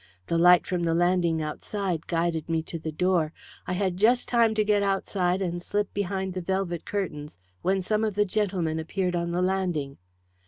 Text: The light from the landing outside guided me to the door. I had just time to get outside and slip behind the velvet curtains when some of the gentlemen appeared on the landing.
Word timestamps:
The 0.25 0.39
light 0.39 0.65
from 0.65 0.81
the 0.81 0.95
landing 0.95 1.43
outside 1.43 2.07
guided 2.07 2.49
me 2.49 2.63
to 2.63 2.79
the 2.79 2.91
door. 2.91 3.33
I 3.67 3.73
had 3.73 3.97
just 3.97 4.27
time 4.27 4.55
to 4.55 4.63
get 4.63 4.81
outside 4.81 5.43
and 5.43 5.61
slip 5.61 5.93
behind 5.93 6.33
the 6.33 6.41
velvet 6.41 6.85
curtains 6.85 7.37
when 7.61 7.81
some 7.83 8.03
of 8.03 8.15
the 8.15 8.25
gentlemen 8.25 8.79
appeared 8.79 9.15
on 9.15 9.29
the 9.29 9.43
landing. 9.43 9.99